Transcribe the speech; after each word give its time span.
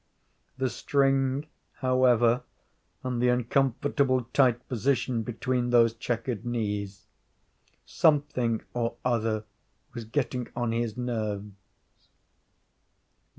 The 0.57 0.71
string, 0.71 1.45
however, 1.73 2.41
and 3.03 3.21
the 3.21 3.27
uncomfortable, 3.29 4.23
tight 4.33 4.67
position 4.67 5.21
between 5.21 5.69
those 5.69 5.93
chequered 5.93 6.43
knees 6.43 7.05
something 7.85 8.63
or 8.73 8.95
other 9.05 9.43
was 9.93 10.05
getting 10.05 10.47
on 10.55 10.71
his 10.71 10.97
nerves. 10.97 11.53